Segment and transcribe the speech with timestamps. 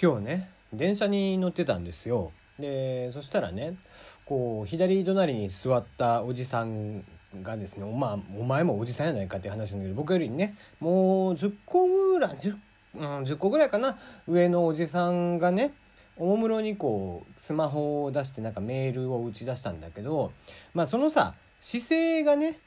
[0.00, 3.76] 今日ね電車に乗ってたんですよでそしたらね
[4.26, 7.02] こう左隣に座ったおじさん
[7.42, 12.56] がですねまあお前もおじさんやないかっていう話なんだけど僕よりねもう10個ぐらい 10,、
[12.96, 13.96] うん、10個ぐらいかな
[14.28, 15.72] 上のおじさんがね
[16.18, 20.30] おもむろにこうスマホを出してなんかメールを打ち出したんだけど
[20.74, 22.60] まあそのさ姿勢がね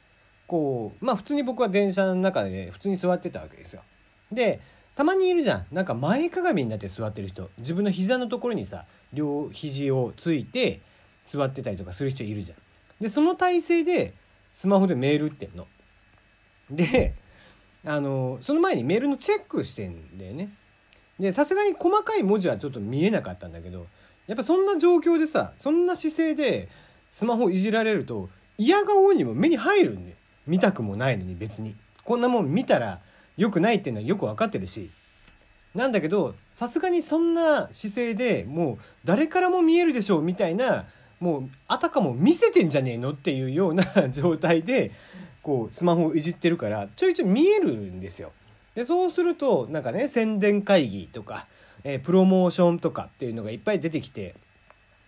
[0.47, 3.83] こうまあ普通に僕は電車の中で普通に座ってたわけですよ。
[4.31, 4.61] で
[4.99, 10.81] たまにいるじゃんなんか前かがみになって座ってる人自分の膝のところにさ両肘をついて
[11.25, 12.57] 座ってたりとかする人いるじゃん。
[12.99, 14.13] でその体勢で
[14.51, 15.67] スマホでメール打ってんの。
[16.69, 17.15] で
[17.85, 20.49] あのその前にメールのチェックしてんだよね。
[21.17, 23.87] でさすがに細かい文字はちょっと見えなかったんだけど
[24.27, 26.67] やっぱそんな状況でさそんな姿勢で
[27.09, 32.99] スマホいじられると嫌顔にも目に入るんで見たくもないのに別にこんなもん見たら
[33.39, 34.91] 良くないっていうのはよく分かってるし
[35.73, 40.85] なんだけどさすがにそんな姿勢でもう誰からも見えるでしょうみたいな
[41.19, 44.91] もうあたかも見せてんじゃねえのっていうような状態で
[45.41, 48.31] こうスマホをいじってるからちょいちょい見えるんですよ。
[48.75, 51.47] でそうするとなんかね宣伝会議とか、
[51.83, 54.35] えー、プロモーションとかっていうのがいっぱい出てきて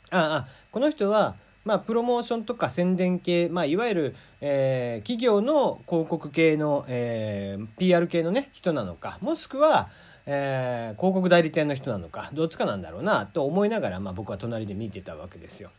[0.09, 9.90] ああこの人はまあ、プロモーションとか宣伝系、まあ、いわゆる、えー、企業の広告系の、えー、PR 系のね人なのかもしくは、
[10.26, 15.70] えー、広告代理店の人なのかどっちかなんだろうなと思いながら、まあ、僕は隣で見てたわけですよ。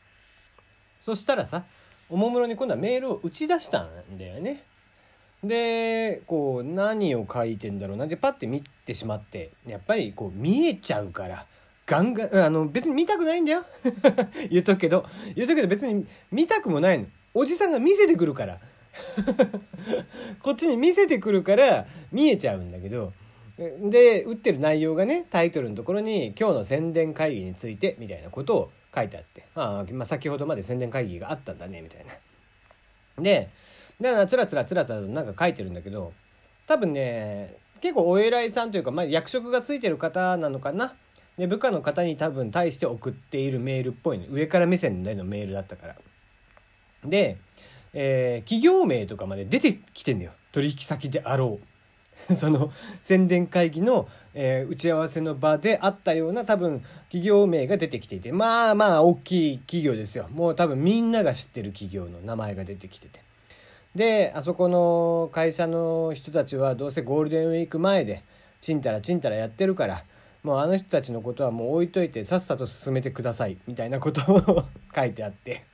[1.00, 1.64] そしたらさ
[2.08, 4.64] おもむろに今度はメールを打ち出したんだよね。
[5.42, 11.46] でこう何を書いてんだろうなでパッて見てしまってやっぱりこう見えちゃうから
[11.86, 13.64] ガンガンあの別に見たくないんだよ。
[14.50, 15.06] 言っとくけど。
[15.34, 17.06] 言っとくけど別に見たくもないの。
[17.34, 18.58] おじさんが見せてくるから。
[20.42, 23.12] こっちに見せてくるから見えちゃうんだけど。
[23.58, 29.44] で打ってる内容がねタイトルのところに「今日の宣伝会議について」みたいなことを書いてあって。
[29.54, 33.22] あ、まあ、先ほどまで宣伝会議があったんだねみたいな。
[33.22, 33.50] で
[34.00, 36.12] だからつらつらつらつらとなんか書いてるんだけど
[36.66, 40.94] 多分ね結構お偉いさんというか、まあ、役職がついてる方なのかな。
[41.38, 44.26] で部下の方に多分対して送っているメールっぽいの。
[44.28, 45.96] 上から目線でのメールだったから。
[47.04, 47.38] で、
[47.94, 50.32] えー、企業名とかまで出てきてんだよ。
[50.52, 51.58] 取引先であろ
[52.30, 52.34] う。
[52.36, 52.70] その
[53.02, 58.32] 宣伝会議の、えー、打ち合わせの場であったような多分企業名が出てきていて。
[58.32, 60.28] まあまあ大きい企業ですよ。
[60.30, 63.20] もう多分みんなが知ってる企業の名前が出てきてて。
[63.94, 68.22] であそこの会社の人たちはどうせゴールデンウィーク前で
[68.60, 70.04] ちんたらちんたらやってるから
[70.42, 74.64] もうあの人たちのことはもう置いといてさっさと進めてくださいみたいなことを
[74.94, 75.64] 書いてあって。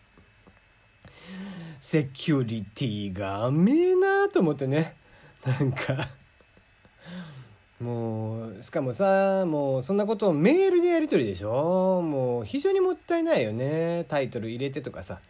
[1.81, 4.97] セキュリティが甘えなと思ってね。
[5.47, 6.09] なんか。
[7.81, 12.03] もうしかもさもうそんなことをメールでやり取りでしょ？
[12.03, 14.05] もう非常にもったいないよね。
[14.09, 15.21] タイトル入れてとかさ。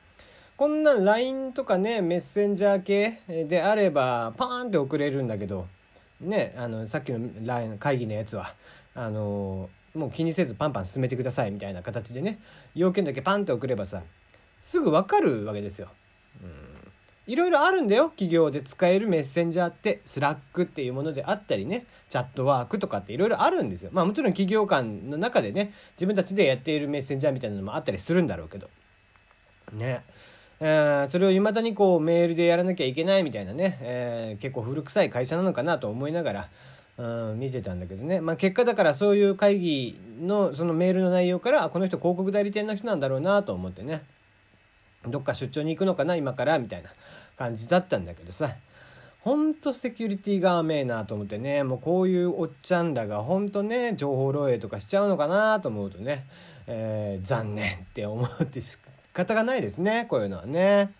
[0.56, 5.66] こんな LINE とかねメッセンジャー系であればパーンって送れるんだけど。
[6.20, 8.54] ねあのさっきの LINE 会議のやつは。
[8.98, 12.40] あのもう気にせずパンパン進めてくださいみたいな形でね
[12.74, 14.02] 要件だけパンって送ればさ
[14.60, 15.88] すぐ分かるわけですよ。
[16.42, 16.68] うん。
[17.32, 18.08] いろいろあるんだよ。
[18.08, 23.90] 企業で使えるメッセンジャーって Slack っていうものであったりねチャットワークとかっていろいろあるんですよ。
[23.92, 28.68] まあもちろん企業間の中でね自分たちでやっているメッセンジャーみたいなのもあったりするんだろうけど。
[29.72, 30.02] ね。
[30.60, 36.48] えー、それをいまだにこうメールでやらなきゃいけないみたいなね、えー、結構古臭い会社なのかなと思いながら、
[36.98, 44.02] うん、見てたんだけどね、まあ、結果だからそういう会議のそのメールの内容からこの人広告代理店の人なんだろうなと思ってね。
[45.06, 46.90] どっか出張に行くのかな今からみたいな
[47.36, 48.56] 感じだったんだけどさ。
[49.20, 51.62] ほんとセキュリティが甘えなと思ってね。
[51.62, 56.24] もうこういうおっちゃんらがほんとね情報漏洩とかしちゃうのかなと思うとね、
[56.66, 58.78] えー、残念って思って仕
[59.12, 60.92] 方がないですねこういうのはね。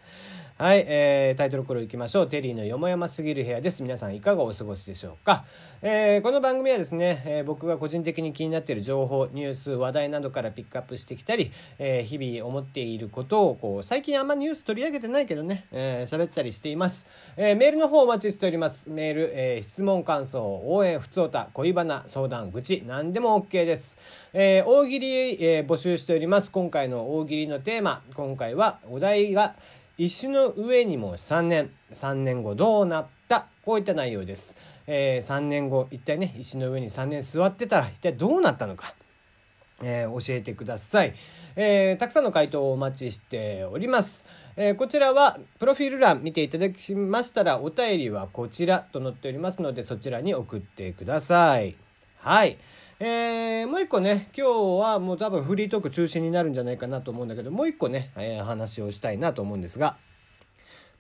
[0.61, 2.29] はい、えー、タイトルコールいきましょう。
[2.29, 3.81] テリーのよもやますぎる部屋です。
[3.81, 5.45] 皆さんいかがお過ごしでしょうか？
[5.83, 17.07] えー、この番組はですね、えー、僕が個人的に気になっている情報、ニュース、話題などからピックアップしてきたり、えー、日々思っていることを、こう、最近あんまニュース取り上げてないけどね、えー、喋ったりしています。
[17.37, 18.91] えー、メールの方お待ちしております。
[18.91, 23.97] メール、えー、質問、感想、応援、ふつおた、恋バナ、相談、愚痴、何でも OK です。
[24.33, 25.09] えー、大喜利、
[25.41, 26.51] えー、募集しております。
[26.51, 29.55] 今回の大喜利のテーマ、今回はお題が、
[29.99, 33.47] 石の上にも3年3年後どうなった？
[33.65, 34.57] こういった内容です、
[34.87, 38.95] えー、3年後一体ね石の上に3年座ってたら一体どうなったのか？
[39.81, 41.15] えー、教えてください、
[41.55, 51.77] えー、たくさんの回答をお待ちしております、えー、こちらはプロフィール欄見ていただきましたらお便りはこちらと載っておりますのでそちらに送ってください。
[52.19, 52.59] はい。
[53.01, 59.97] えー、もう一個ね今日はもう多分フリートーク中心になるんじゃないかなと思うんだけどもう一個ね、えー、話をしたいなと思うんですが。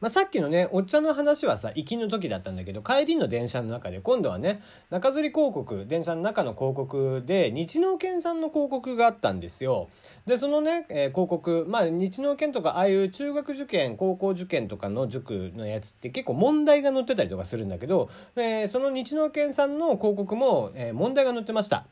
[0.01, 9.89] まあ、さっきのねおっちゃんの話はさ行きの時だったんだけど帰りの電車の中で今度はね中吊り広告電車の中の広告で日農研さんの広告があったんですよ。
[10.27, 21.87] でそのね、えー、広告まあ日農研とかああいう中学受験高校受験とかの塾のやつって結構問題が載ってたりとかするんだけど、えー、その日農研さんの広告も、えー、問題が載ってました。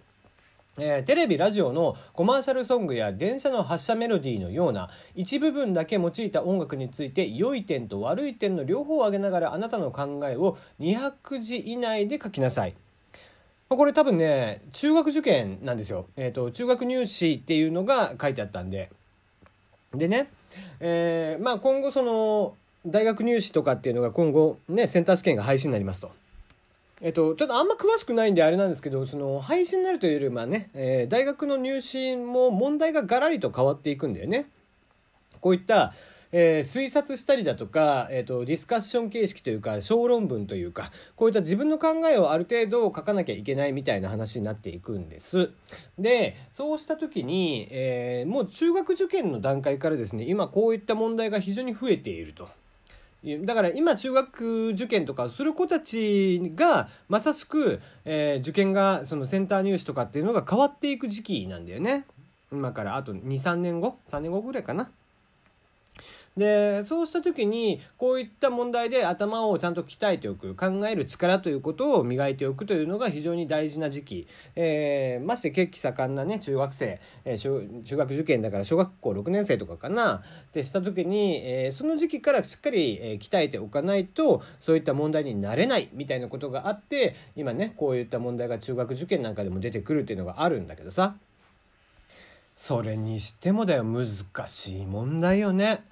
[0.79, 12.75] えー、テレビラジオのコマーシャルソングや電車の発車メロディーのような一部分だけ用いた音楽について良い点と悪い点の両方を挙げながらあなたの考えを200字以内で書きなさい。
[13.69, 16.07] これ多分ね中学受験なんですよ。
[16.17, 18.91] えっ、ー、と中学入試っていうのが書いてあったんで。
[19.95, 20.29] でね、
[20.81, 22.55] えー、まあ今後その
[22.87, 26.13] 大学入試とかっていうのが今後ねセンター試験が廃止になりますと。
[27.03, 34.49] えっと、ちょっとあんま詳しくないんであれなんですけど、その、廃止になるというよりはね、えー、大学の入試も問題がガラリと変わっていくんだよね。
[35.41, 35.93] こういった、
[36.33, 45.51] えー、推察したりだとか、えーと、ディスカッション形式というか小論文というかこういった自分の考えをある程度書かなきゃいけないみたいな話になっていくんです。
[45.99, 52.49] でそうした時に、えー、もう中学受験の段階からですね今こういった問題が非常に増えていると。
[53.45, 62.05] だから今中学受験とかする子たちがまさしく、えー、受験がそのセンター入試とかっていうのが変わっていく時期なんだよね。
[62.53, 64.91] 今からあと23年後？3年後ぐらいかな？
[66.37, 80.17] でそうした時にこういった問題で頭をちゃんと鍛えておく考える力ということを磨いておくというのが非常に大事な時期、えー、まして血気盛んなね中学生、えー、中学受験だから小学校6年生とかかな。
[80.17, 80.23] っ
[80.53, 91.17] てした時に、えー、その時期からしっかり、え鍛えておかないとそういった問題になれないみたいなことがあって今ねこういった問題が中学受験なんかでも出てくるっていうのがあるんだけどさ。
[92.55, 94.07] それにしてもだよ難
[94.49, 95.83] しい問題よね。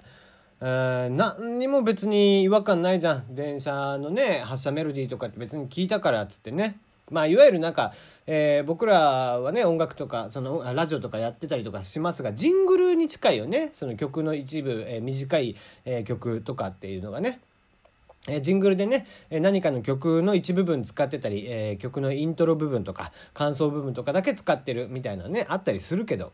[0.67, 3.35] え、何にも別に違和感ないじゃん。
[3.35, 6.79] 電車のね発車メロディーとかって別に聞いたからっつってね。
[7.11, 7.93] まあいわゆるなんか、
[8.25, 13.69] えー、僕らはね音楽とかそのラジオとかやってたりとかしますがジングルに近いよね。
[13.73, 17.39] その曲の一部、えー、短い、えー、曲とかっていうのがね。
[18.27, 26.31] えジングルでね、え何かの曲の一部分使ってたり、え曲のイントロ部分とか感想部分とかだけ使ってるみたいなねあったりするけど。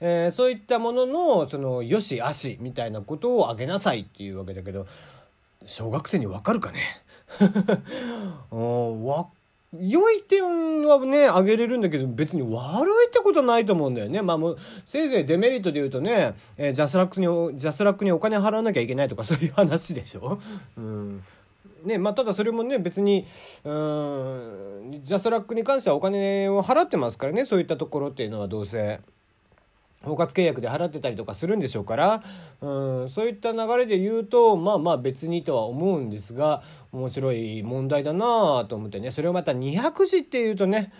[0.00, 4.86] えー、そういったもののそのよし悪しみたいなことをあげなさいっていうわけだけど
[5.66, 6.80] 小学生にわかるかね？
[8.50, 9.26] わ
[9.78, 14.22] 良い点はねあげれるんだけど別に悪いってことはないと思うんだよね。
[14.22, 20.38] まあもうせいぜいデメリットで言うとね、えー、ジャスラックにジャスラックにお金払わなきゃいけないとかそういう話でしょ？
[20.78, 21.24] うん
[21.84, 23.26] ねまあ、ただそれもね別に
[23.64, 29.00] うんジャスラックに関してはお金を払ってますからねそういったところっていうのはどうせ。
[30.06, 32.22] 包括契約で払ってたりとかするんでしょうから、
[32.62, 36.62] うん、そういった流れで言うとまあまあ別にとは思うんですが
[36.92, 40.92] 面白い問題だなと思ってねそれをまた200字っていうとね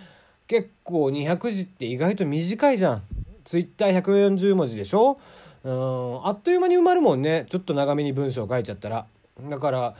[0.48, 3.02] 結構200字って意外と短いじゃん。
[3.44, 5.18] ツイッター140文字でしょ？
[5.62, 9.06] うんあっという間に埋まるもんねちょっと長めに文章書いちゃったら。
[9.48, 9.94] だから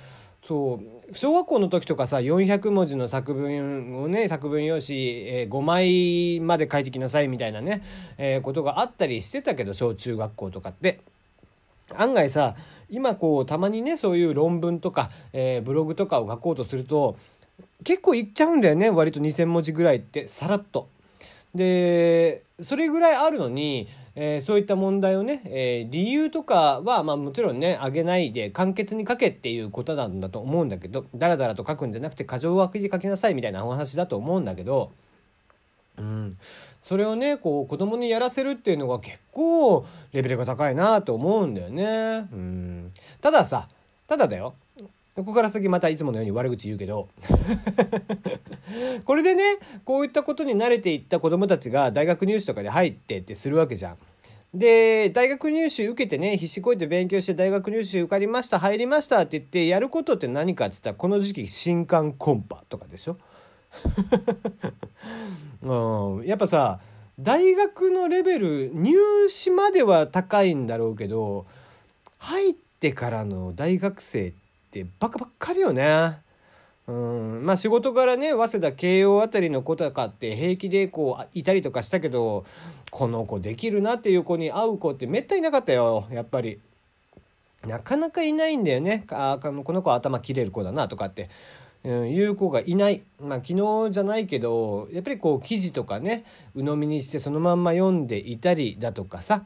[0.46, 7.82] そう小学校の時とかさ400文字の作文をね作文用紙、えー、5枚まで書いてきなさいみたいなね、
[8.16, 11.00] えー、ことがあったりしてたけど小中学校とかって。
[11.94, 12.56] 案外さ
[12.90, 17.16] 今こうたまにねそういう論文とか、えー、ブログとかを書こうとすると
[17.85, 20.88] 結構いっちゃうんだよね割と2,000文字ぐらいってさらっと。
[21.54, 34.90] でそれぐらいあるのにえー、そういった問題をね、えー、理由とかは、まあもちろんね、あげないで簡潔に書けっていうことなんだと思うんだけど、だらだらと書くんじゃなくて、過剰書きで書きなさいみたいなお話だと思うんだけど、
[35.99, 36.38] うん、
[36.82, 42.28] それをねこう子供にやらせるっていうのが結構レベルが高いなと思うんだよね。
[42.32, 43.68] うん、たださ
[44.06, 44.54] ただだよ。
[45.16, 47.08] ここから先またいつものように悪口言うけど。
[49.06, 49.42] これでね
[49.85, 53.96] こういったことに慣れていった子どもたちが大学入試とかで入ってってするわけじゃん。
[54.52, 63.18] で大学入試受けてね必死こいて勉強して大学入試受かりました入りましたって言ってやることって何かっつったらこの時期新刊コンパとかでしょ、
[66.20, 66.80] うん、やっぱさ
[67.18, 71.46] 大学のレベル入試までは高いんだろうけど
[72.18, 74.46] 入ってからの大学生って
[74.83, 76.18] ってバカばっかりよね。
[76.88, 82.45] うんまあ仕事からね早稲田慶応あたりの子とかって平気でこういたりとかしたけど
[82.90, 86.61] この子できるなっていう子に会う子ってめったになかったよやっぱり。
[87.66, 91.30] なかなかいないんだよねあこの子頭切れる子だなとかって。
[91.85, 96.25] うん、いう子がいない、まあ、昨日じゃないけどやっぱりこう記事とかね
[96.56, 99.45] 鵜呑みにしてそのまんま読んでいたりだとかさ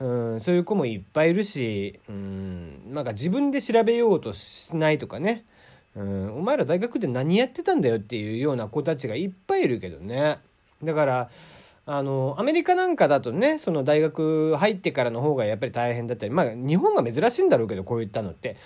[0.00, 5.44] うんそういう子もいっぱいいるしうんなんか自分で調べようとしないとかね
[5.94, 10.38] うんお前ら大学で何やってたんだよっていうような子たちがいっぱいいるけどね
[10.82, 11.30] だから
[11.86, 18.56] あのアメリカなんかだとねその大学入ってからの方がやっぱり大変だったりまあ日本が珍しいんだろうけどこういったのって。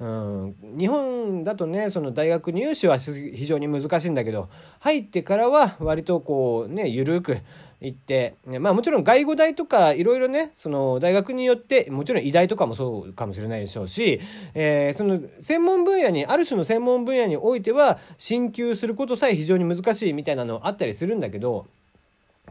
[0.00, 4.48] うん、日本だとねその大学入試は非常に難しいんだけど
[4.80, 7.38] 入ってからは割とこうね緩く
[7.82, 14.20] 行って、まあもちろん外語大とかいろいろね、その大学によって、もちろん医大とかもそうかもしれないでしょうし、
[14.54, 21.66] えー、その専門分野に、ある種の専門分野においては、進級することさえ非常に難しいみたいなのあったりするんだけど、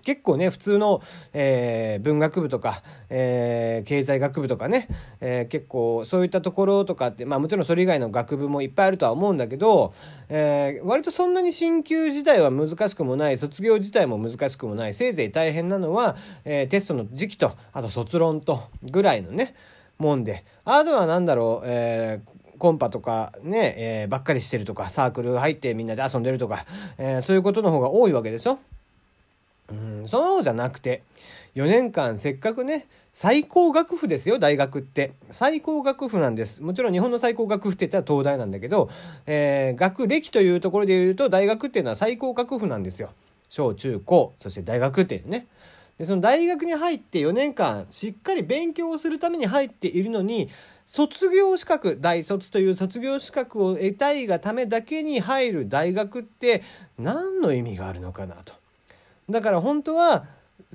[0.04, 1.02] 結構ね普通の、
[1.34, 4.88] えー、文学部とか、えー、経済学部とかね、
[5.20, 9.94] えー、結構そういったところとかってまあもちろんそれ以外の学部もいっぱいあるとは思うんだけど、
[10.30, 19.56] え割とそんなに進級自体は難しくもない卒業自体も難しくもないせいぜい大変なのは、えテストの時期とあと卒論とぐらいのね
[19.98, 22.22] もんであとは何だろう、え
[22.58, 26.66] コンパとかね、えばっかりしてるとかサークル入ってみんなで遊んでるとか、
[26.98, 28.60] えそういうことの方が多いわけでしょ。
[29.72, 31.04] うんそうじゃなくて
[31.56, 35.13] 4年間せっかくね最高学府ですよ大学って。
[35.32, 36.63] 最高学府なんです。
[36.63, 38.90] もちろん日本の最高学府って言ったら東大なんだけど、
[39.25, 43.10] えー、学歴というところで言うと大学っていうのは最高学府なんですよ。
[43.50, 45.48] 小中高そして大学っていうね。
[45.98, 50.50] でその大学に入って4年間しっかり勉強をするために入っているのに
[50.86, 56.63] 卒業資格大卒という卒業資格を得たいがためだけに入る大学って
[56.98, 58.61] 何の意味があるのかなと。
[59.32, 60.26] だから本当は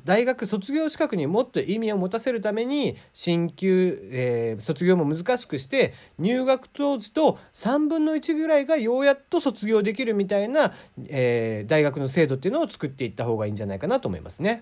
[0.05, 10.73] 大学卒業資格にもっと意味を持たせるために進級、えー、卒業も難しくして入学当時と3分の1ぐらいがようやっと卒業できるみたいな、
[11.09, 14.55] えー、大学の制度っていうのを作っていった方がいいんじゃないかなと思いますね。